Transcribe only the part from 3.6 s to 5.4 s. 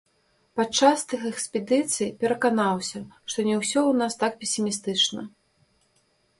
ўсё ў нас так песімістычна.